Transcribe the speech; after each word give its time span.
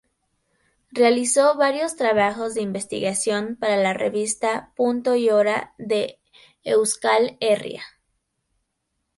Realizó 0.89 1.55
varios 1.55 1.95
trabajos 1.95 2.55
de 2.55 2.63
investigación 2.63 3.55
para 3.55 3.77
la 3.77 3.93
revista 3.93 4.73
"Punto 4.75 5.13
y 5.13 5.29
Hora 5.29 5.75
de 5.77 6.19
Euskal 6.63 7.37
Herria". 7.39 7.83